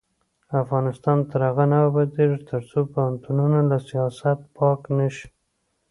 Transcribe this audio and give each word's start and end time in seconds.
افغانستان 0.63 1.17
تر 1.29 1.39
هغو 1.47 1.65
نه 1.71 1.77
ابادیږي، 1.87 2.39
ترڅو 2.49 2.79
پوهنتونونه 2.93 3.59
له 3.69 3.77
سیاست 3.89 4.39
پاک 4.57 4.81
نشي. 4.97 5.27